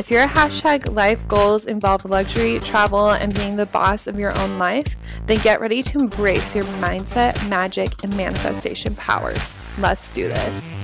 If 0.00 0.10
your 0.10 0.26
hashtag 0.26 0.94
life 0.94 1.28
goals 1.28 1.66
involve 1.66 2.06
luxury, 2.06 2.58
travel, 2.60 3.10
and 3.10 3.34
being 3.34 3.56
the 3.56 3.66
boss 3.66 4.06
of 4.06 4.18
your 4.18 4.34
own 4.38 4.58
life, 4.58 4.96
then 5.26 5.36
get 5.40 5.60
ready 5.60 5.82
to 5.82 5.98
embrace 5.98 6.54
your 6.54 6.64
mindset, 6.80 7.46
magic, 7.50 8.02
and 8.02 8.16
manifestation 8.16 8.94
powers. 8.94 9.58
Let's 9.76 10.08
do 10.08 10.26
this. 10.26 10.74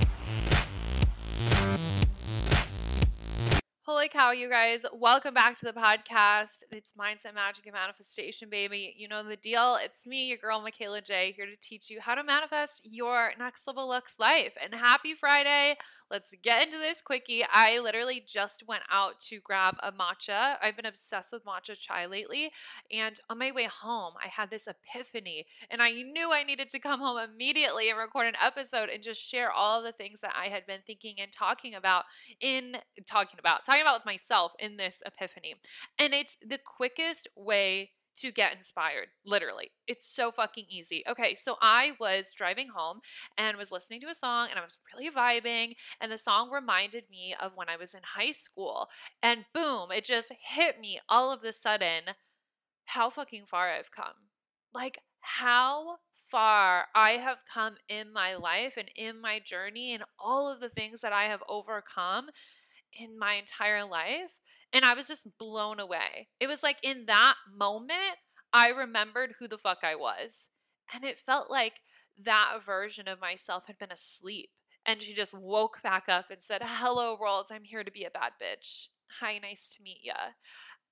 Holy 4.07 4.09
cow, 4.09 4.33
you 4.33 4.51
guys. 4.51 4.84
Welcome 4.93 5.33
back 5.33 5.57
to 5.60 5.65
the 5.65 5.73
podcast. 5.73 6.65
It's 6.71 6.93
Mindset, 6.93 7.35
Magic, 7.35 7.65
and 7.65 7.73
Manifestation, 7.73 8.51
baby. 8.51 8.95
You 8.98 9.09
know 9.09 9.23
the 9.23 9.37
deal. 9.37 9.79
It's 9.83 10.07
me, 10.07 10.27
your 10.27 10.37
girl, 10.37 10.60
Michaela 10.60 11.01
J, 11.01 11.33
here 11.35 11.46
to 11.46 11.57
teach 11.62 11.88
you 11.88 12.01
how 12.02 12.15
to 12.15 12.23
manifest 12.23 12.83
your 12.85 13.33
next 13.38 13.66
level 13.66 13.88
looks 13.88 14.19
life. 14.19 14.52
And 14.62 14.74
happy 14.74 15.15
Friday. 15.15 15.77
Let's 16.10 16.34
get 16.41 16.62
into 16.62 16.78
this 16.78 17.02
quickie. 17.02 17.42
I 17.52 17.80
literally 17.80 18.23
just 18.24 18.62
went 18.66 18.84
out 18.91 19.19
to 19.28 19.41
grab 19.41 19.77
a 19.83 19.91
matcha. 19.91 20.56
I've 20.62 20.77
been 20.77 20.87
obsessed 20.87 21.32
with 21.32 21.45
matcha 21.45 21.76
chai 21.76 22.07
lately. 22.07 22.52
And 22.93 23.18
on 23.29 23.38
my 23.38 23.51
way 23.51 23.65
home, 23.65 24.15
I 24.23 24.29
had 24.29 24.51
this 24.51 24.68
epiphany. 24.68 25.46
And 25.71 25.82
I 25.82 25.90
knew 25.90 26.32
I 26.32 26.45
needed 26.45 26.71
to 26.71 26.79
come 26.79 27.01
home 27.01 27.18
immediately 27.18 27.90
and 27.90 27.98
record 27.98 28.29
an 28.29 28.35
episode 28.40 28.88
and 28.88 29.02
just 29.02 29.21
share 29.21 29.51
all 29.51 29.82
the 29.82 29.93
things 29.93 30.21
that 30.21 30.35
I 30.37 30.46
had 30.46 30.66
been 30.66 30.80
thinking 30.87 31.16
and 31.18 31.32
talking 31.32 31.74
about 31.74 32.04
in 32.41 32.76
talking 33.04 33.41
about, 33.41 33.65
talking 33.65 33.82
about 33.82 34.01
with 34.01 34.07
myself 34.07 34.52
in 34.60 34.76
this 34.76 35.02
epiphany. 35.04 35.57
And 35.98 36.15
it's 36.15 36.37
the 36.46 36.59
quickest 36.59 37.26
way 37.35 37.91
to 38.17 38.33
get 38.33 38.55
inspired. 38.55 39.09
Literally. 39.25 39.71
It's 39.87 40.07
so 40.07 40.31
fucking 40.31 40.67
easy. 40.69 41.03
Okay, 41.09 41.35
so 41.35 41.57
I 41.61 41.93
was 42.01 42.33
driving 42.35 42.69
home 42.75 43.01
and 43.37 43.57
was 43.57 43.73
listening 43.73 44.01
to 44.01 44.09
a 44.09 44.15
song 44.15 44.49
and 44.51 44.59
I 44.59 44.63
was 44.63 44.79
really 44.93 45.11
vibing. 45.11 45.75
And 46.01 46.11
the 46.11 46.19
song 46.19 46.51
reminded 46.51 47.05
me 47.11 47.35
of 47.39 47.53
when 47.55 47.69
I 47.69 47.77
was 47.77 47.95
in 47.95 48.01
high 48.17 48.33
school. 48.33 48.89
And 49.23 49.45
boom, 49.55 49.91
it 49.93 50.05
just 50.05 50.33
hit 50.41 50.81
me 50.81 50.99
all 51.09 51.33
of 51.33 51.43
the 51.43 51.53
sudden 51.53 52.15
how 52.87 53.11
fucking 53.11 53.45
far 53.47 53.71
I've 53.71 53.91
come. 53.91 54.31
Like, 54.73 54.99
how 55.21 55.97
far 56.31 56.87
I 56.95 57.13
have 57.13 57.39
come 57.53 57.77
in 57.89 58.13
my 58.13 58.35
life 58.37 58.75
and 58.77 58.91
in 58.95 59.21
my 59.21 59.39
journey 59.39 59.95
and 59.95 60.05
all 60.19 60.51
of 60.51 60.61
the 60.61 60.69
things 60.69 61.01
that 61.01 61.13
I 61.13 61.25
have 61.25 61.43
overcome 61.49 62.29
in 62.93 63.19
my 63.19 63.35
entire 63.35 63.85
life 63.85 64.39
and 64.72 64.84
I 64.84 64.95
was 64.95 65.09
just 65.09 65.39
blown 65.39 65.81
away. 65.81 66.28
It 66.41 66.49
was 66.49 66.62
like 66.62 66.78
in 66.83 67.06
that 67.06 67.34
moment, 67.55 68.19
I 68.53 68.69
remembered 68.69 69.34
who 69.39 69.49
the 69.49 69.59
fuck 69.59 69.78
I 69.83 69.95
was. 69.95 70.49
And 70.93 71.05
it 71.05 71.19
felt 71.19 71.50
like 71.50 71.81
that 72.22 72.59
version 72.65 73.09
of 73.09 73.21
myself 73.21 73.65
had 73.67 73.78
been 73.78 73.93
asleep. 73.93 74.50
And 74.87 75.03
she 75.03 75.15
just 75.15 75.34
woke 75.34 75.83
back 75.83 76.05
up 76.09 76.27
and 76.31 76.43
said, 76.43 76.62
Hello, 76.65 77.17
world. 77.19 77.49
I'm 77.50 77.65
here 77.65 77.83
to 77.83 77.91
be 77.91 78.05
a 78.05 78.11
bad 78.11 78.33
bitch. 78.43 78.87
Hi, 79.21 79.39
nice 79.39 79.75
to 79.75 79.83
meet 79.83 79.99
ya. 80.03 80.15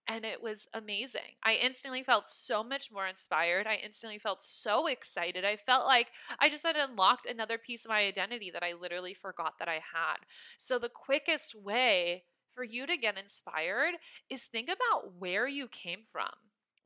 And 0.07 0.25
it 0.25 0.43
was 0.43 0.67
amazing. 0.75 1.39
I 1.43 1.55
instantly 1.55 2.03
felt 2.03 2.29
so 2.29 2.63
much 2.63 2.91
more 2.93 3.07
inspired. 3.07 3.67
I 3.67 3.77
instantly 3.77 4.19
felt 4.19 4.43
so 4.43 4.87
excited. 4.87 5.45
I 5.45 5.57
felt 5.57 5.87
like 5.87 6.09
I 6.39 6.51
just 6.51 6.67
had 6.67 6.77
unlocked 6.77 7.25
another 7.25 7.57
piece 7.57 7.87
of 7.87 7.89
my 7.89 8.01
identity 8.01 8.51
that 8.51 8.63
I 8.63 8.75
literally 8.75 9.15
forgot 9.15 9.55
that 9.59 9.69
I 9.69 9.81
had. 9.95 10.17
So, 10.59 10.79
the 10.79 10.91
quickest 10.91 11.55
way 11.55 12.25
for 12.55 12.65
you 12.65 12.87
to 12.87 12.97
get 12.97 13.19
inspired 13.19 13.95
is 14.31 14.45
think 14.45 14.69
about 14.69 15.15
where 15.19 15.47
you 15.47 15.69
came 15.69 16.03
from. 16.11 16.31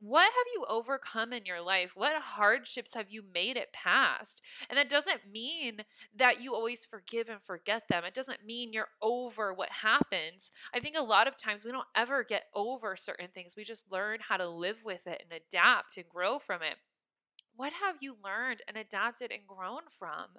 What 0.01 0.23
have 0.23 0.45
you 0.53 0.65
overcome 0.69 1.33
in 1.33 1.43
your 1.45 1.59
life? 1.61 1.91
What 1.93 2.21
hardships 2.21 2.93
have 2.93 3.09
you 3.09 3.21
made 3.33 3.57
it 3.57 3.73
past? 3.73 4.41
And 4.69 4.77
that 4.77 4.87
doesn't 4.87 5.29
mean 5.29 5.81
that 6.15 6.39
you 6.41 6.53
always 6.53 6.85
forgive 6.85 7.27
and 7.27 7.41
forget 7.43 7.83
them. 7.89 8.05
It 8.05 8.13
doesn't 8.13 8.45
mean 8.45 8.71
you're 8.71 8.87
over 9.01 9.53
what 9.53 9.69
happens. 9.69 10.51
I 10.73 10.79
think 10.79 10.95
a 10.97 11.03
lot 11.03 11.27
of 11.27 11.35
times 11.35 11.65
we 11.65 11.71
don't 11.73 11.87
ever 11.95 12.23
get 12.23 12.43
over 12.55 12.95
certain 12.95 13.27
things. 13.33 13.55
We 13.57 13.65
just 13.65 13.91
learn 13.91 14.19
how 14.21 14.37
to 14.37 14.47
live 14.49 14.77
with 14.85 15.05
it 15.05 15.21
and 15.21 15.41
adapt 15.41 15.97
and 15.97 16.07
grow 16.07 16.39
from 16.39 16.61
it. 16.61 16.75
What 17.55 17.73
have 17.73 17.97
you 18.01 18.15
learned 18.23 18.63
and 18.67 18.77
adapted 18.77 19.31
and 19.31 19.45
grown 19.47 19.83
from? 19.99 20.37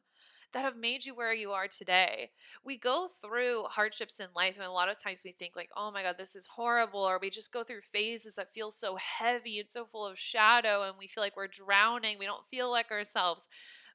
That 0.53 0.65
have 0.65 0.77
made 0.77 1.05
you 1.05 1.15
where 1.15 1.33
you 1.33 1.53
are 1.53 1.69
today. 1.69 2.31
We 2.65 2.77
go 2.77 3.09
through 3.23 3.65
hardships 3.65 4.21
in 4.21 4.27
life, 4.35 4.57
and 4.57 4.67
a 4.67 4.73
lot 4.73 4.89
of 4.89 4.99
times 4.99 5.23
we 5.25 5.33
think, 5.33 5.57
like, 5.57 5.71
oh 5.77 5.91
my 5.91 6.03
God, 6.03 6.17
this 6.19 6.35
is 6.35 6.47
horrible. 6.47 7.01
Or 7.01 7.19
we 7.21 7.31
just 7.31 7.53
go 7.53 7.65
through 7.65 7.83
phases 7.93 8.37
that 8.37 8.53
feel 8.55 8.71
so 8.71 8.97
heavy 8.97 9.61
and 9.61 9.71
so 9.71 9.85
full 9.85 10.07
of 10.07 10.19
shadow, 10.19 10.83
and 10.83 10.97
we 10.99 11.07
feel 11.07 11.23
like 11.23 11.37
we're 11.37 11.47
drowning. 11.47 12.19
We 12.19 12.27
don't 12.27 12.49
feel 12.51 12.71
like 12.71 12.91
ourselves. 12.91 13.49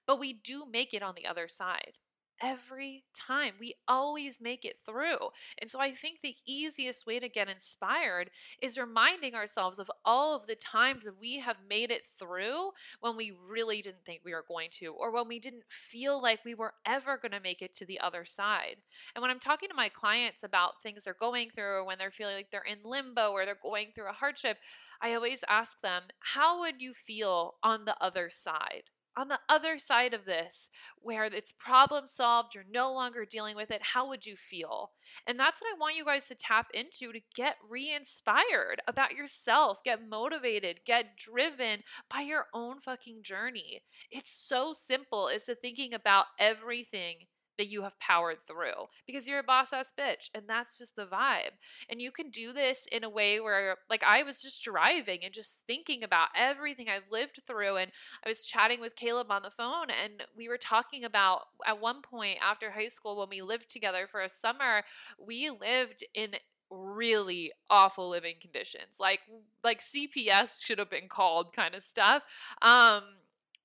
But 0.07 0.19
we 0.19 0.33
do 0.33 0.65
make 0.71 0.93
it 0.93 1.01
on 1.01 1.15
the 1.15 1.25
other 1.25 1.47
side 1.47 1.93
every 2.41 3.03
time. 3.15 3.53
We 3.59 3.75
always 3.87 4.41
make 4.41 4.65
it 4.65 4.77
through. 4.85 5.17
And 5.59 5.69
so 5.69 5.79
I 5.79 5.91
think 5.91 6.19
the 6.21 6.35
easiest 6.45 7.05
way 7.05 7.19
to 7.19 7.29
get 7.29 7.49
inspired 7.49 8.29
is 8.61 8.77
reminding 8.77 9.35
ourselves 9.35 9.79
of 9.79 9.89
all 10.03 10.35
of 10.35 10.47
the 10.47 10.55
times 10.55 11.05
that 11.05 11.19
we 11.19 11.39
have 11.39 11.57
made 11.67 11.91
it 11.91 12.05
through 12.19 12.71
when 12.99 13.15
we 13.15 13.31
really 13.31 13.81
didn't 13.81 14.05
think 14.05 14.21
we 14.23 14.33
were 14.33 14.45
going 14.47 14.69
to, 14.79 14.87
or 14.87 15.11
when 15.11 15.27
we 15.27 15.39
didn't 15.39 15.63
feel 15.69 16.21
like 16.21 16.43
we 16.43 16.55
were 16.55 16.73
ever 16.85 17.17
going 17.17 17.31
to 17.31 17.39
make 17.39 17.61
it 17.61 17.73
to 17.75 17.85
the 17.85 17.99
other 17.99 18.25
side. 18.25 18.77
And 19.15 19.21
when 19.21 19.31
I'm 19.31 19.39
talking 19.39 19.69
to 19.69 19.75
my 19.75 19.89
clients 19.89 20.43
about 20.43 20.81
things 20.83 21.03
they're 21.03 21.15
going 21.19 21.49
through, 21.49 21.65
or 21.65 21.85
when 21.85 21.97
they're 21.97 22.11
feeling 22.11 22.35
like 22.35 22.51
they're 22.51 22.61
in 22.61 22.79
limbo 22.83 23.31
or 23.31 23.45
they're 23.45 23.57
going 23.61 23.87
through 23.93 24.09
a 24.09 24.13
hardship, 24.13 24.57
I 25.01 25.13
always 25.13 25.43
ask 25.49 25.81
them, 25.81 26.03
How 26.19 26.59
would 26.59 26.81
you 26.81 26.93
feel 26.93 27.55
on 27.63 27.85
the 27.85 27.95
other 28.01 28.29
side? 28.29 28.83
On 29.17 29.27
the 29.27 29.39
other 29.49 29.79
side 29.79 30.13
of 30.13 30.25
this, 30.25 30.69
where 30.97 31.23
it's 31.25 31.51
problem 31.51 32.07
solved, 32.07 32.53
you're 32.53 32.65
no 32.69 32.93
longer 32.93 33.25
dealing 33.25 33.55
with 33.55 33.71
it, 33.71 33.81
how 33.81 34.07
would 34.07 34.25
you 34.25 34.35
feel? 34.35 34.91
And 35.25 35.39
that's 35.39 35.61
what 35.61 35.73
I 35.73 35.79
want 35.79 35.95
you 35.95 36.05
guys 36.05 36.27
to 36.27 36.35
tap 36.35 36.67
into 36.73 37.11
to 37.11 37.19
get 37.33 37.55
re 37.67 37.93
inspired 37.93 38.81
about 38.87 39.15
yourself, 39.15 39.83
get 39.83 40.07
motivated, 40.07 40.81
get 40.85 41.17
driven 41.17 41.83
by 42.09 42.21
your 42.21 42.47
own 42.53 42.79
fucking 42.81 43.23
journey. 43.23 43.81
It's 44.11 44.31
so 44.31 44.73
simple 44.73 45.29
as 45.33 45.45
to 45.45 45.55
thinking 45.55 45.93
about 45.93 46.25
everything 46.39 47.27
that 47.57 47.67
you 47.67 47.83
have 47.83 47.99
powered 47.99 48.37
through 48.47 48.87
because 49.07 49.27
you're 49.27 49.39
a 49.39 49.43
boss 49.43 49.73
ass 49.73 49.93
bitch 49.97 50.29
and 50.33 50.43
that's 50.47 50.77
just 50.77 50.95
the 50.95 51.05
vibe. 51.05 51.51
And 51.89 52.01
you 52.01 52.11
can 52.11 52.29
do 52.29 52.53
this 52.53 52.87
in 52.91 53.03
a 53.03 53.09
way 53.09 53.39
where, 53.39 53.77
like, 53.89 54.03
I 54.05 54.23
was 54.23 54.41
just 54.41 54.63
driving 54.63 55.19
and 55.23 55.33
just 55.33 55.61
thinking 55.67 56.03
about 56.03 56.29
everything 56.35 56.87
I've 56.89 57.11
lived 57.11 57.41
through. 57.47 57.77
And 57.77 57.91
I 58.25 58.29
was 58.29 58.45
chatting 58.45 58.79
with 58.81 58.95
Caleb 58.95 59.31
on 59.31 59.43
the 59.43 59.51
phone 59.51 59.87
and 59.89 60.23
we 60.35 60.47
were 60.49 60.57
talking 60.57 61.03
about 61.03 61.41
at 61.65 61.81
one 61.81 62.01
point 62.01 62.39
after 62.41 62.71
high 62.71 62.87
school 62.87 63.17
when 63.17 63.29
we 63.29 63.41
lived 63.41 63.69
together 63.69 64.07
for 64.09 64.21
a 64.21 64.29
summer, 64.29 64.83
we 65.19 65.49
lived 65.49 66.03
in 66.13 66.35
really 66.71 67.51
awful 67.69 68.09
living 68.09 68.35
conditions 68.41 68.97
like 68.99 69.19
like 69.63 69.79
cps 69.79 70.65
should 70.65 70.79
have 70.79 70.89
been 70.89 71.07
called 71.07 71.53
kind 71.53 71.75
of 71.75 71.83
stuff 71.83 72.23
um 72.61 73.03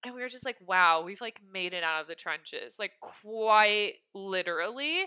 and 0.04 0.14
we 0.14 0.22
were 0.22 0.28
just 0.28 0.44
like 0.44 0.56
wow 0.66 1.02
we've 1.02 1.20
like 1.20 1.40
made 1.52 1.72
it 1.72 1.82
out 1.82 2.00
of 2.00 2.08
the 2.08 2.14
trenches 2.14 2.76
like 2.78 2.92
quite 3.00 3.94
literally 4.14 5.06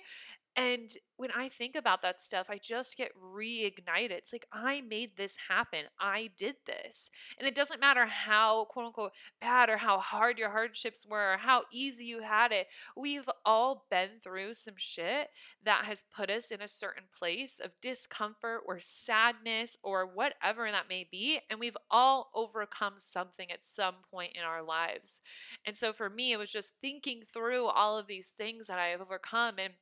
and 0.56 0.92
when 1.18 1.32
I 1.32 1.50
think 1.50 1.76
about 1.76 2.02
that 2.02 2.22
stuff, 2.22 2.48
I 2.50 2.58
just 2.58 2.98
get 2.98 3.12
reignited. 3.20 4.12
It's 4.12 4.34
like, 4.34 4.46
I 4.52 4.82
made 4.82 5.12
this 5.16 5.38
happen. 5.48 5.86
I 6.00 6.30
did 6.38 6.56
this. 6.66 7.10
And 7.40 7.48
it 7.48 7.56
doesn't 7.56 7.80
matter 7.80 8.06
how, 8.06 8.66
quote 8.66 8.88
unquote, 8.88 9.12
bad 9.40 9.70
or 9.70 9.78
how 9.78 10.00
hard 10.00 10.38
your 10.38 10.52
hardships 10.52 11.06
were 11.10 11.34
or 11.34 11.38
how 11.38 11.64
easy 11.72 12.06
you 12.06 12.22
had 12.22 12.52
it. 12.52 12.68
We've 12.96 13.30
all 13.46 13.86
been 13.90 14.20
through 14.24 14.56
some 14.56 14.74
shit 14.78 15.30
that 15.64 15.86
has 15.86 16.04
put 16.16 16.30
us 16.30 16.52
in 16.52 16.62
a 16.62 16.68
certain 16.68 17.06
place 17.18 17.60
of 17.64 17.72
discomfort 17.82 18.62
or 18.68 18.80
sadness 18.80 19.78
or 19.82 20.06
whatever 20.06 20.70
that 20.70 20.90
may 20.90 21.08
be. 21.10 21.40
And 21.50 21.60
we've 21.60 21.78
all 21.90 22.32
overcome 22.36 22.96
something 22.98 23.52
at 23.52 23.64
some 23.66 23.96
point 24.12 24.34
in 24.36 24.44
our 24.44 24.62
lives. 24.62 25.22
And 25.66 25.78
so 25.78 25.94
for 25.94 26.10
me, 26.10 26.32
it 26.32 26.38
was 26.38 26.52
just 26.52 26.74
thinking 26.82 27.24
through 27.34 27.66
all 27.66 27.98
of 27.98 28.08
these 28.08 28.30
things 28.30 28.68
that 28.68 28.78
I 28.78 28.88
have 28.88 29.02
overcome 29.02 29.56
and 29.58 29.74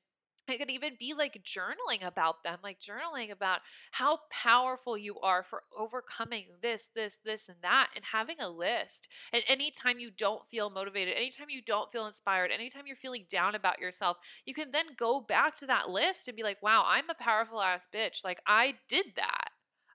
it 0.52 0.60
could 0.60 0.70
even 0.70 0.94
be 1.00 1.14
like 1.14 1.44
journaling 1.44 2.06
about 2.06 2.44
them, 2.44 2.60
like 2.64 2.80
journaling 2.80 3.32
about 3.32 3.60
how 3.92 4.20
powerful 4.30 4.98
you 4.98 5.20
are 5.20 5.44
for 5.44 5.64
overcoming 5.78 6.46
this, 6.62 6.90
this, 6.96 7.20
this, 7.24 7.48
and 7.48 7.58
that, 7.62 7.90
and 7.96 8.06
having 8.12 8.40
a 8.40 8.50
list. 8.50 9.08
And 9.34 9.44
anytime 9.48 10.00
you 10.00 10.12
don't 10.12 10.48
feel 10.50 10.70
motivated, 10.70 11.16
anytime 11.16 11.50
you 11.50 11.62
don't 11.62 11.92
feel 11.92 12.08
inspired, 12.08 12.52
anytime 12.52 12.84
you're 12.86 12.96
feeling 12.96 13.26
down 13.30 13.56
about 13.56 13.80
yourself, 13.80 14.18
you 14.46 14.54
can 14.54 14.72
then 14.72 14.88
go 14.98 15.20
back 15.22 15.56
to 15.58 15.66
that 15.68 15.90
list 15.90 16.28
and 16.28 16.38
be 16.38 16.44
like, 16.44 16.62
wow, 16.62 16.84
I'm 16.88 17.10
a 17.10 17.16
powerful 17.16 17.62
ass 17.62 17.88
bitch. 17.94 18.24
Like, 18.24 18.42
I 18.48 18.76
did 18.88 19.14
that. 19.16 19.50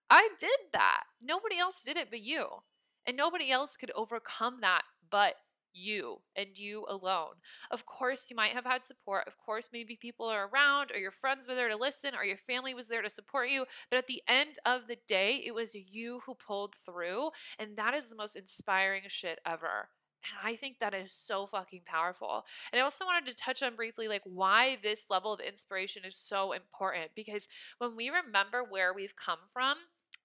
I 0.08 0.28
did 0.38 0.50
that. 0.72 1.04
Nobody 1.22 1.58
else 1.58 1.82
did 1.82 1.96
it 1.96 2.08
but 2.10 2.20
you. 2.20 2.46
And 3.06 3.16
nobody 3.16 3.50
else 3.50 3.76
could 3.76 3.92
overcome 3.94 4.58
that 4.62 4.82
but 5.10 5.34
you 5.76 6.18
and 6.34 6.56
you 6.56 6.86
alone. 6.88 7.34
Of 7.70 7.86
course, 7.86 8.26
you 8.30 8.36
might 8.36 8.52
have 8.52 8.64
had 8.64 8.84
support. 8.84 9.26
Of 9.26 9.36
course, 9.38 9.70
maybe 9.72 9.96
people 9.96 10.26
are 10.26 10.48
around, 10.48 10.90
or 10.92 10.98
your 10.98 11.10
friends 11.10 11.46
were 11.46 11.54
there 11.54 11.68
to 11.68 11.76
listen, 11.76 12.14
or 12.14 12.24
your 12.24 12.36
family 12.36 12.74
was 12.74 12.88
there 12.88 13.02
to 13.02 13.10
support 13.10 13.50
you. 13.50 13.66
But 13.90 13.98
at 13.98 14.06
the 14.06 14.22
end 14.28 14.58
of 14.64 14.88
the 14.88 14.96
day, 15.06 15.42
it 15.44 15.54
was 15.54 15.74
you 15.74 16.20
who 16.26 16.34
pulled 16.34 16.74
through. 16.74 17.30
And 17.58 17.76
that 17.76 17.94
is 17.94 18.08
the 18.08 18.16
most 18.16 18.36
inspiring 18.36 19.02
shit 19.08 19.38
ever. 19.46 19.88
And 20.26 20.52
I 20.52 20.56
think 20.56 20.78
that 20.78 20.94
is 20.94 21.12
so 21.12 21.46
fucking 21.46 21.82
powerful. 21.84 22.44
And 22.72 22.80
I 22.80 22.84
also 22.84 23.04
wanted 23.04 23.26
to 23.26 23.34
touch 23.34 23.62
on 23.62 23.76
briefly 23.76 24.08
like 24.08 24.22
why 24.24 24.78
this 24.82 25.06
level 25.10 25.32
of 25.32 25.40
inspiration 25.40 26.02
is 26.04 26.16
so 26.16 26.52
important 26.52 27.10
because 27.14 27.46
when 27.78 27.96
we 27.96 28.10
remember 28.10 28.64
where 28.68 28.92
we've 28.92 29.14
come 29.16 29.38
from, 29.52 29.76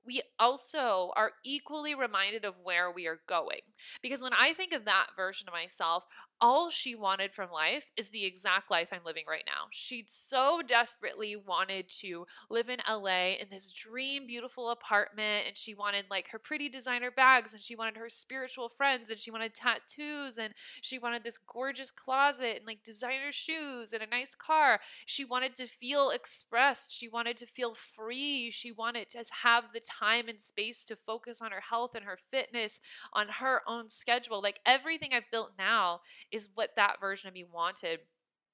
we 0.06 0.21
also 0.39 1.12
are 1.15 1.31
equally 1.44 1.95
reminded 1.95 2.45
of 2.45 2.56
where 2.63 2.92
we 2.92 3.07
are 3.07 3.19
going. 3.27 3.62
Because 4.01 4.21
when 4.21 4.33
I 4.33 4.53
think 4.53 4.74
of 4.74 4.86
that 4.86 5.07
version 5.15 5.48
of 5.48 5.53
myself, 5.53 6.06
all 6.41 6.71
she 6.71 6.95
wanted 6.95 7.33
from 7.33 7.51
life 7.51 7.85
is 7.95 8.09
the 8.09 8.25
exact 8.25 8.71
life 8.71 8.88
I'm 8.91 9.03
living 9.05 9.25
right 9.29 9.43
now. 9.45 9.67
She 9.69 10.05
so 10.07 10.61
desperately 10.67 11.35
wanted 11.35 11.88
to 11.99 12.25
live 12.49 12.67
in 12.67 12.79
LA 12.89 13.35
in 13.39 13.47
this 13.51 13.71
dream, 13.71 14.25
beautiful 14.25 14.71
apartment. 14.71 15.45
And 15.47 15.55
she 15.55 15.75
wanted 15.75 16.05
like 16.09 16.29
her 16.29 16.39
pretty 16.39 16.67
designer 16.67 17.11
bags, 17.11 17.53
and 17.53 17.61
she 17.61 17.75
wanted 17.75 17.97
her 17.97 18.09
spiritual 18.09 18.69
friends, 18.69 19.11
and 19.11 19.19
she 19.19 19.29
wanted 19.29 19.53
tattoos, 19.53 20.39
and 20.39 20.53
she 20.81 20.97
wanted 20.97 21.23
this 21.23 21.38
gorgeous 21.38 21.91
closet, 21.91 22.57
and 22.57 22.65
like 22.65 22.83
designer 22.83 23.31
shoes, 23.31 23.93
and 23.93 24.01
a 24.01 24.07
nice 24.07 24.33
car. 24.33 24.79
She 25.05 25.23
wanted 25.23 25.55
to 25.57 25.67
feel 25.67 26.09
expressed. 26.09 26.91
She 26.91 27.07
wanted 27.07 27.38
to 27.38 27.45
feel 27.45 27.75
free. 27.75 28.49
She 28.49 28.71
wanted 28.71 29.09
to 29.11 29.23
have 29.43 29.65
the 29.73 29.79
time 29.79 30.27
and 30.27 30.41
space 30.41 30.83
to 30.85 30.95
focus 30.95 31.41
on 31.41 31.51
her 31.51 31.61
health 31.69 31.91
and 31.93 32.05
her 32.05 32.17
fitness 32.31 32.79
on 33.13 33.27
her 33.39 33.61
own 33.67 33.89
schedule. 33.89 34.41
Like 34.41 34.59
everything 34.65 35.11
I've 35.13 35.29
built 35.31 35.51
now 35.57 36.01
is 36.31 36.49
what 36.53 36.71
that 36.75 36.99
version 36.99 37.27
of 37.27 37.33
me 37.33 37.43
wanted. 37.43 37.99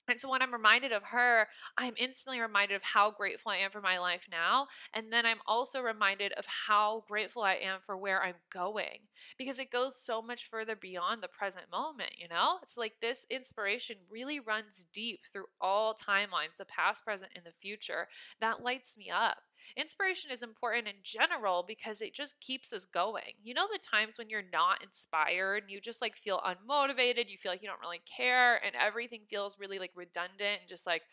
And 0.10 0.20
so 0.20 0.30
when 0.30 0.42
I'm 0.42 0.54
reminded 0.54 0.94
of 0.94 1.04
her, 1.04 1.48
I'm 1.78 1.94
instantly 1.98 2.40
reminded 2.40 2.76
of 2.76 2.84
how 2.84 3.12
grateful 3.12 3.52
I 3.52 3.58
am 3.58 3.72
for 3.72 3.82
my 3.82 4.00
life 4.00 4.28
now. 4.32 4.68
And 4.94 5.12
then 5.12 5.26
I'm 5.26 5.40
also 5.46 5.82
reminded 5.82 6.32
of 6.34 6.46
how 6.46 7.04
grateful 7.10 7.44
I 7.44 7.56
am 7.56 7.80
for 7.86 7.98
where 7.98 8.24
I'm 8.24 8.36
going 8.52 9.00
because 9.38 9.60
it 9.60 9.70
goes 9.70 10.02
so 10.02 10.22
much 10.22 10.50
further 10.50 10.76
beyond 10.76 11.22
the 11.22 11.28
present 11.28 11.66
moment, 11.72 12.12
you 12.18 12.28
know? 12.30 12.60
It's 12.64 12.78
like 12.78 12.94
this 13.02 13.26
inspiration 13.30 13.98
really 14.10 14.40
runs 14.40 14.86
deep 14.94 15.22
through 15.32 15.48
all 15.60 15.94
timelines 15.94 16.56
the 16.58 16.66
past, 16.66 17.04
present, 17.04 17.34
and 17.36 17.46
the 17.46 17.52
future. 17.62 18.08
That 18.40 18.64
lights 18.64 18.98
me 18.98 19.10
up. 19.10 19.40
Inspiration 19.76 20.32
is 20.32 20.44
important 20.44 20.88
in 20.88 20.96
general 21.04 21.64
because 21.68 22.02
it 22.02 22.14
just 22.14 22.40
keeps 22.40 22.74
us 22.74 22.86
going. 22.86 23.34
You 23.44 23.54
know, 23.54 23.68
the 23.72 23.80
times 23.80 24.18
when 24.18 24.30
you're 24.30 24.44
not 24.52 24.84
inspired, 24.84 25.64
and 25.64 25.72
you 25.72 25.80
just 25.82 26.02
like 26.02 26.16
feel 26.16 26.42
unmotivated, 26.46 27.30
you 27.30 27.38
feel 27.38 27.52
like 27.52 27.62
you 27.62 27.68
don't 27.70 27.82
really 27.82 28.02
care, 28.06 28.64
and 28.64 28.76
everything 28.76 29.22
feels 29.30 29.60
really 29.60 29.80
like 29.80 29.92
redundant 29.96 30.62
and 30.62 30.70
just 30.70 30.88
like 30.88 31.04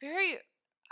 very 0.00 0.38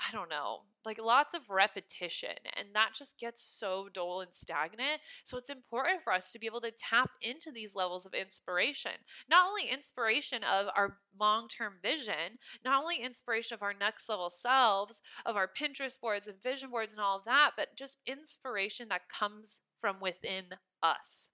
I 0.08 0.10
don't 0.10 0.28
know, 0.30 0.62
like 0.84 1.00
lots 1.00 1.32
of 1.34 1.48
repetition, 1.48 2.34
and 2.56 2.68
that 2.74 2.90
just 2.94 3.18
gets 3.18 3.44
so 3.44 3.88
dull 3.92 4.20
and 4.20 4.34
stagnant. 4.34 5.00
So, 5.24 5.38
it's 5.38 5.50
important 5.50 6.02
for 6.02 6.12
us 6.12 6.32
to 6.32 6.38
be 6.38 6.46
able 6.46 6.60
to 6.62 6.72
tap 6.72 7.10
into 7.20 7.52
these 7.52 7.76
levels 7.76 8.04
of 8.04 8.14
inspiration. 8.14 8.92
Not 9.30 9.46
only 9.48 9.68
inspiration 9.68 10.42
of 10.42 10.66
our 10.76 10.98
long 11.18 11.46
term 11.48 11.74
vision, 11.82 12.38
not 12.64 12.82
only 12.82 12.96
inspiration 12.96 13.54
of 13.54 13.62
our 13.62 13.74
next 13.78 14.08
level 14.08 14.30
selves, 14.30 15.02
of 15.24 15.36
our 15.36 15.48
Pinterest 15.48 16.00
boards 16.00 16.26
and 16.26 16.42
vision 16.42 16.70
boards 16.70 16.92
and 16.92 17.00
all 17.00 17.18
of 17.18 17.24
that, 17.24 17.52
but 17.56 17.76
just 17.76 17.98
inspiration 18.06 18.88
that 18.88 19.02
comes 19.08 19.62
from 19.80 20.00
within 20.00 20.46
us. 20.82 21.28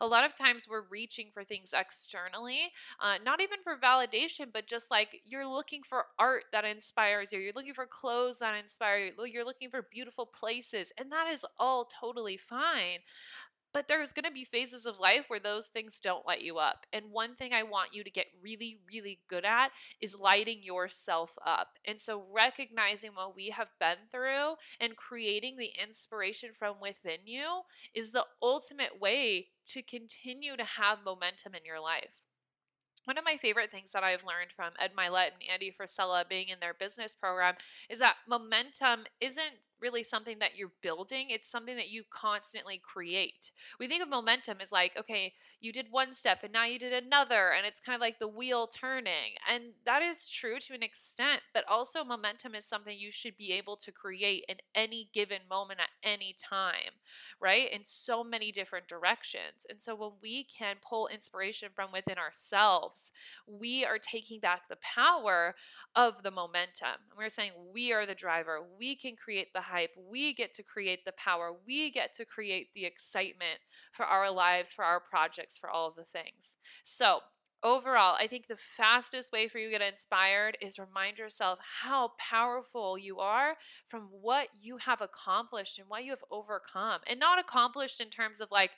A 0.00 0.06
lot 0.06 0.24
of 0.24 0.36
times 0.36 0.66
we're 0.68 0.84
reaching 0.90 1.28
for 1.32 1.44
things 1.44 1.72
externally, 1.76 2.72
uh, 3.00 3.16
not 3.24 3.40
even 3.40 3.58
for 3.62 3.76
validation, 3.76 4.46
but 4.52 4.66
just 4.66 4.90
like 4.90 5.20
you're 5.24 5.46
looking 5.46 5.82
for 5.82 6.06
art 6.18 6.44
that 6.52 6.64
inspires 6.64 7.32
you, 7.32 7.40
you're 7.40 7.52
looking 7.54 7.74
for 7.74 7.86
clothes 7.86 8.38
that 8.38 8.56
inspire 8.58 8.98
you, 9.06 9.12
you're 9.26 9.44
looking 9.44 9.70
for 9.70 9.86
beautiful 9.90 10.26
places, 10.26 10.92
and 10.98 11.10
that 11.12 11.26
is 11.28 11.44
all 11.58 11.84
totally 12.00 12.36
fine. 12.36 12.98
But 13.72 13.86
there's 13.86 14.12
going 14.12 14.24
to 14.24 14.32
be 14.32 14.44
phases 14.44 14.84
of 14.84 14.98
life 14.98 15.26
where 15.28 15.38
those 15.38 15.66
things 15.66 16.00
don't 16.00 16.26
light 16.26 16.42
you 16.42 16.58
up. 16.58 16.86
And 16.92 17.12
one 17.12 17.36
thing 17.36 17.52
I 17.52 17.62
want 17.62 17.94
you 17.94 18.02
to 18.02 18.10
get 18.10 18.26
really, 18.42 18.78
really 18.92 19.20
good 19.28 19.44
at 19.44 19.70
is 20.00 20.14
lighting 20.14 20.62
yourself 20.62 21.36
up. 21.46 21.78
And 21.84 22.00
so 22.00 22.24
recognizing 22.32 23.12
what 23.14 23.36
we 23.36 23.50
have 23.50 23.68
been 23.78 24.08
through 24.10 24.56
and 24.80 24.96
creating 24.96 25.56
the 25.56 25.72
inspiration 25.80 26.50
from 26.52 26.76
within 26.80 27.20
you 27.26 27.60
is 27.94 28.10
the 28.10 28.26
ultimate 28.42 29.00
way 29.00 29.48
to 29.66 29.82
continue 29.82 30.56
to 30.56 30.64
have 30.64 31.04
momentum 31.04 31.54
in 31.54 31.64
your 31.64 31.80
life. 31.80 32.24
One 33.04 33.16
of 33.16 33.24
my 33.24 33.36
favorite 33.36 33.70
things 33.70 33.92
that 33.92 34.04
I've 34.04 34.24
learned 34.24 34.52
from 34.54 34.72
Ed 34.78 34.90
Mylett 34.98 35.32
and 35.32 35.42
Andy 35.50 35.72
Frisella 35.72 36.28
being 36.28 36.48
in 36.48 36.60
their 36.60 36.74
business 36.74 37.14
program 37.14 37.54
is 37.88 37.98
that 37.98 38.16
momentum 38.28 39.04
isn't 39.20 39.69
really 39.80 40.02
something 40.02 40.38
that 40.38 40.56
you're 40.56 40.72
building, 40.82 41.30
it's 41.30 41.50
something 41.50 41.76
that 41.76 41.90
you 41.90 42.04
constantly 42.10 42.80
create. 42.82 43.50
We 43.78 43.86
think 43.88 44.02
of 44.02 44.08
momentum 44.08 44.58
as 44.60 44.72
like, 44.72 44.96
okay, 44.98 45.34
you 45.60 45.72
did 45.72 45.88
one 45.90 46.14
step 46.14 46.38
and 46.42 46.52
now 46.52 46.64
you 46.64 46.78
did 46.78 46.92
another, 46.92 47.50
and 47.50 47.66
it's 47.66 47.80
kind 47.80 47.94
of 47.94 48.00
like 48.00 48.18
the 48.18 48.28
wheel 48.28 48.66
turning. 48.66 49.36
And 49.50 49.74
that 49.84 50.02
is 50.02 50.28
true 50.28 50.58
to 50.58 50.74
an 50.74 50.82
extent, 50.82 51.42
but 51.52 51.64
also 51.68 52.02
momentum 52.02 52.54
is 52.54 52.64
something 52.64 52.98
you 52.98 53.10
should 53.10 53.36
be 53.36 53.52
able 53.52 53.76
to 53.76 53.92
create 53.92 54.44
in 54.48 54.56
any 54.74 55.10
given 55.12 55.40
moment 55.48 55.80
at 55.80 55.90
any 56.02 56.34
time, 56.42 56.94
right? 57.40 57.70
In 57.70 57.82
so 57.84 58.24
many 58.24 58.52
different 58.52 58.88
directions. 58.88 59.66
And 59.68 59.80
so 59.80 59.94
when 59.94 60.12
we 60.22 60.44
can 60.44 60.76
pull 60.82 61.08
inspiration 61.08 61.68
from 61.74 61.92
within 61.92 62.16
ourselves, 62.16 63.12
we 63.46 63.84
are 63.84 63.98
taking 63.98 64.40
back 64.40 64.62
the 64.68 64.76
power 64.76 65.54
of 65.94 66.22
the 66.22 66.30
momentum. 66.30 66.88
And 67.10 67.18
we're 67.18 67.28
saying 67.28 67.52
we 67.72 67.92
are 67.92 68.06
the 68.06 68.14
driver, 68.14 68.60
we 68.78 68.94
can 68.96 69.14
create 69.16 69.52
the 69.52 69.60
hype. 69.70 69.90
We 69.96 70.32
get 70.32 70.54
to 70.54 70.62
create 70.62 71.04
the 71.04 71.12
power. 71.12 71.52
We 71.66 71.90
get 71.90 72.14
to 72.14 72.24
create 72.24 72.68
the 72.74 72.84
excitement 72.84 73.60
for 73.92 74.04
our 74.04 74.30
lives, 74.30 74.72
for 74.72 74.84
our 74.84 75.00
projects, 75.00 75.56
for 75.56 75.70
all 75.70 75.88
of 75.88 75.96
the 75.96 76.04
things. 76.04 76.56
So, 76.84 77.20
overall, 77.62 78.16
I 78.18 78.26
think 78.26 78.46
the 78.46 78.56
fastest 78.56 79.32
way 79.32 79.48
for 79.48 79.58
you 79.58 79.70
to 79.70 79.78
get 79.78 79.92
inspired 79.92 80.56
is 80.60 80.78
remind 80.78 81.18
yourself 81.18 81.58
how 81.82 82.12
powerful 82.18 82.98
you 82.98 83.18
are 83.18 83.56
from 83.88 84.08
what 84.10 84.48
you 84.60 84.78
have 84.78 85.00
accomplished 85.00 85.78
and 85.78 85.88
what 85.88 86.04
you 86.04 86.10
have 86.10 86.24
overcome. 86.30 87.00
And 87.06 87.20
not 87.20 87.38
accomplished 87.38 88.00
in 88.00 88.08
terms 88.08 88.40
of 88.40 88.48
like, 88.50 88.72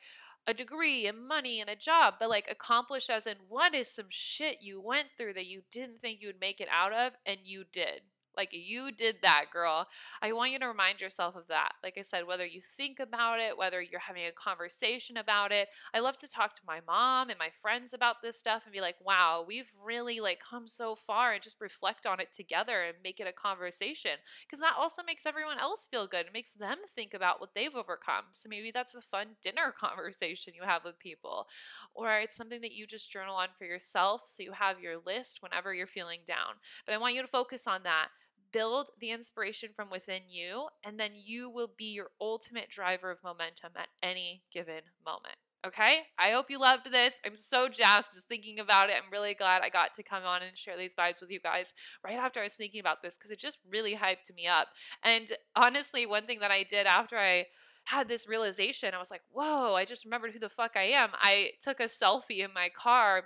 a 0.46 0.54
degree 0.54 1.06
and 1.06 1.26
money 1.26 1.60
and 1.60 1.70
a 1.70 1.76
job, 1.76 2.14
but 2.18 2.28
like 2.28 2.50
accomplished 2.50 3.10
as 3.10 3.26
in 3.26 3.36
what 3.48 3.74
is 3.74 3.88
some 3.88 4.06
shit 4.08 4.58
you 4.60 4.80
went 4.80 5.08
through 5.16 5.34
that 5.34 5.46
you 5.46 5.62
didn't 5.70 6.00
think 6.00 6.20
you 6.20 6.28
would 6.28 6.40
make 6.40 6.60
it 6.60 6.68
out 6.70 6.92
of 6.92 7.12
and 7.24 7.38
you 7.44 7.64
did. 7.72 8.02
Like 8.36 8.50
you 8.52 8.92
did 8.92 9.16
that, 9.22 9.46
girl. 9.52 9.86
I 10.22 10.32
want 10.32 10.52
you 10.52 10.58
to 10.60 10.66
remind 10.66 11.00
yourself 11.00 11.36
of 11.36 11.48
that. 11.48 11.72
Like 11.82 11.94
I 11.98 12.02
said, 12.02 12.26
whether 12.26 12.46
you 12.46 12.60
think 12.62 12.98
about 13.00 13.40
it, 13.40 13.56
whether 13.56 13.80
you're 13.82 14.00
having 14.00 14.24
a 14.26 14.32
conversation 14.32 15.16
about 15.16 15.52
it. 15.52 15.68
I 15.94 16.00
love 16.00 16.16
to 16.18 16.28
talk 16.28 16.54
to 16.54 16.60
my 16.66 16.80
mom 16.86 17.30
and 17.30 17.38
my 17.38 17.50
friends 17.60 17.92
about 17.92 18.16
this 18.22 18.38
stuff 18.38 18.62
and 18.64 18.72
be 18.72 18.80
like, 18.80 18.96
"Wow, 19.00 19.44
we've 19.46 19.70
really 19.82 20.20
like 20.20 20.40
come 20.40 20.68
so 20.68 20.94
far 20.94 21.32
and 21.32 21.42
just 21.42 21.60
reflect 21.60 22.06
on 22.06 22.20
it 22.20 22.32
together 22.32 22.82
and 22.82 22.96
make 23.02 23.20
it 23.20 23.26
a 23.26 23.32
conversation." 23.32 24.12
Because 24.46 24.60
that 24.60 24.76
also 24.78 25.02
makes 25.02 25.26
everyone 25.26 25.58
else 25.58 25.86
feel 25.90 26.06
good. 26.06 26.26
It 26.26 26.32
makes 26.32 26.54
them 26.54 26.78
think 26.94 27.14
about 27.14 27.40
what 27.40 27.54
they've 27.54 27.74
overcome. 27.74 28.26
So 28.32 28.48
maybe 28.48 28.70
that's 28.70 28.94
a 28.94 29.00
fun 29.00 29.36
dinner 29.42 29.72
conversation 29.78 30.54
you 30.54 30.62
have 30.62 30.84
with 30.84 30.98
people. 30.98 31.48
Or 31.94 32.18
it's 32.18 32.36
something 32.36 32.60
that 32.62 32.72
you 32.72 32.86
just 32.86 33.10
journal 33.10 33.34
on 33.36 33.48
for 33.58 33.64
yourself 33.64 34.22
so 34.26 34.42
you 34.42 34.52
have 34.52 34.80
your 34.80 34.98
list 35.04 35.42
whenever 35.42 35.74
you're 35.74 35.86
feeling 35.86 36.20
down. 36.26 36.54
But 36.86 36.94
I 36.94 36.98
want 36.98 37.14
you 37.14 37.22
to 37.22 37.28
focus 37.28 37.66
on 37.66 37.82
that 37.84 38.08
build 38.52 38.90
the 39.00 39.10
inspiration 39.10 39.70
from 39.74 39.90
within 39.90 40.22
you, 40.28 40.68
and 40.84 40.98
then 40.98 41.12
you 41.14 41.50
will 41.50 41.70
be 41.76 41.86
your 41.86 42.08
ultimate 42.20 42.68
driver 42.70 43.10
of 43.10 43.22
momentum 43.24 43.72
at 43.76 43.88
any 44.02 44.42
given 44.52 44.82
moment. 45.04 45.36
Okay, 45.64 46.00
I 46.18 46.32
hope 46.32 46.50
you 46.50 46.58
loved 46.58 46.90
this. 46.90 47.20
I'm 47.24 47.36
so 47.36 47.68
jazzed 47.68 48.14
just 48.14 48.26
thinking 48.26 48.58
about 48.58 48.90
it. 48.90 48.96
I'm 48.96 49.12
really 49.12 49.34
glad 49.34 49.62
I 49.62 49.68
got 49.68 49.94
to 49.94 50.02
come 50.02 50.24
on 50.24 50.42
and 50.42 50.58
share 50.58 50.76
these 50.76 50.96
vibes 50.96 51.20
with 51.20 51.30
you 51.30 51.38
guys 51.38 51.72
right 52.04 52.16
after 52.16 52.40
I 52.40 52.44
was 52.44 52.54
thinking 52.54 52.80
about 52.80 53.00
this 53.00 53.16
because 53.16 53.30
it 53.30 53.38
just 53.38 53.58
really 53.70 53.94
hyped 53.94 54.34
me 54.34 54.48
up. 54.48 54.68
And 55.04 55.30
honestly, 55.54 56.04
one 56.04 56.26
thing 56.26 56.40
that 56.40 56.50
I 56.50 56.64
did 56.64 56.86
after 56.86 57.16
I 57.16 57.46
had 57.84 58.08
this 58.08 58.28
realization, 58.28 58.92
I 58.92 58.98
was 58.98 59.10
like, 59.10 59.22
whoa, 59.30 59.74
I 59.76 59.84
just 59.84 60.04
remembered 60.04 60.32
who 60.32 60.40
the 60.40 60.48
fuck 60.48 60.72
I 60.74 60.84
am. 60.84 61.10
I 61.14 61.50
took 61.62 61.78
a 61.78 61.84
selfie 61.84 62.44
in 62.44 62.52
my 62.52 62.68
car 62.68 63.24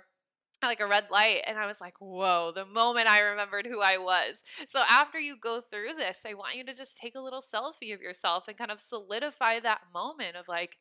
like 0.63 0.79
a 0.79 0.87
red 0.87 1.05
light 1.11 1.41
and 1.45 1.57
i 1.57 1.65
was 1.65 1.79
like 1.79 1.93
whoa 1.99 2.51
the 2.53 2.65
moment 2.65 3.07
i 3.07 3.19
remembered 3.19 3.67
who 3.67 3.81
i 3.81 3.97
was. 3.97 4.43
So 4.67 4.81
after 4.89 5.19
you 5.19 5.35
go 5.41 5.61
through 5.61 5.93
this 5.97 6.25
i 6.25 6.33
want 6.33 6.55
you 6.55 6.63
to 6.65 6.73
just 6.73 6.97
take 6.97 7.15
a 7.15 7.21
little 7.21 7.41
selfie 7.41 7.93
of 7.93 8.01
yourself 8.01 8.47
and 8.47 8.57
kind 8.57 8.71
of 8.71 8.81
solidify 8.81 9.59
that 9.59 9.81
moment 9.93 10.35
of 10.35 10.47
like 10.47 10.77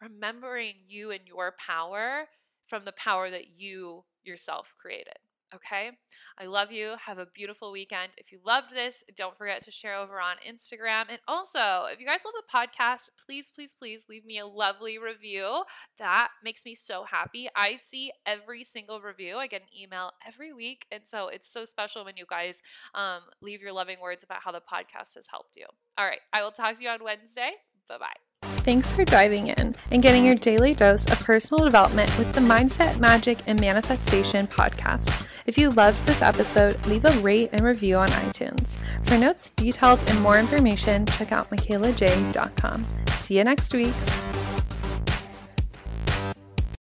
remembering 0.00 0.74
you 0.86 1.10
and 1.10 1.20
your 1.26 1.54
power 1.58 2.24
from 2.66 2.84
the 2.84 2.92
power 2.92 3.30
that 3.30 3.58
you 3.58 4.04
yourself 4.24 4.74
created 4.80 5.18
Okay. 5.54 5.90
I 6.38 6.44
love 6.44 6.70
you. 6.72 6.94
Have 7.04 7.18
a 7.18 7.26
beautiful 7.26 7.72
weekend. 7.72 8.12
If 8.16 8.30
you 8.30 8.38
loved 8.44 8.74
this, 8.74 9.02
don't 9.16 9.36
forget 9.36 9.64
to 9.64 9.70
share 9.70 9.96
over 9.96 10.20
on 10.20 10.36
Instagram. 10.46 11.06
And 11.08 11.18
also, 11.26 11.86
if 11.90 12.00
you 12.00 12.06
guys 12.06 12.20
love 12.24 12.34
the 12.36 12.42
podcast, 12.54 13.10
please, 13.24 13.50
please, 13.54 13.74
please 13.78 14.06
leave 14.08 14.24
me 14.24 14.38
a 14.38 14.46
lovely 14.46 14.98
review. 14.98 15.64
That 15.98 16.28
makes 16.44 16.64
me 16.64 16.74
so 16.74 17.04
happy. 17.04 17.48
I 17.56 17.76
see 17.76 18.12
every 18.26 18.62
single 18.62 19.00
review. 19.00 19.36
I 19.36 19.46
get 19.46 19.62
an 19.62 19.68
email 19.80 20.12
every 20.26 20.52
week. 20.52 20.86
And 20.92 21.02
so 21.06 21.28
it's 21.28 21.50
so 21.50 21.64
special 21.64 22.04
when 22.04 22.16
you 22.16 22.26
guys 22.28 22.60
um, 22.94 23.20
leave 23.40 23.62
your 23.62 23.72
loving 23.72 24.00
words 24.00 24.22
about 24.22 24.42
how 24.42 24.52
the 24.52 24.60
podcast 24.60 25.14
has 25.14 25.26
helped 25.30 25.56
you. 25.56 25.66
All 25.96 26.06
right. 26.06 26.20
I 26.32 26.42
will 26.42 26.52
talk 26.52 26.76
to 26.76 26.82
you 26.82 26.90
on 26.90 27.02
Wednesday. 27.02 27.52
Bye 27.88 27.98
bye. 27.98 28.48
Thanks 28.68 28.92
for 28.92 29.04
diving 29.04 29.48
in 29.48 29.74
and 29.90 30.02
getting 30.02 30.24
your 30.24 30.34
daily 30.34 30.74
dose 30.74 31.10
of 31.10 31.18
personal 31.20 31.64
development 31.64 32.16
with 32.18 32.32
the 32.34 32.40
Mindset, 32.40 32.98
Magic, 32.98 33.38
and 33.46 33.58
Manifestation 33.60 34.46
podcast. 34.46 35.26
If 35.48 35.56
you 35.56 35.70
loved 35.70 36.04
this 36.04 36.20
episode, 36.20 36.84
leave 36.84 37.06
a 37.06 37.20
rate 37.20 37.48
and 37.54 37.62
review 37.62 37.96
on 37.96 38.08
iTunes. 38.08 38.76
For 39.06 39.16
notes, 39.16 39.48
details, 39.48 40.06
and 40.06 40.20
more 40.20 40.38
information, 40.38 41.06
check 41.06 41.32
out 41.32 41.48
michaelaj.com. 41.48 42.86
See 43.12 43.38
you 43.38 43.44
next 43.44 43.72
week. 43.72 43.94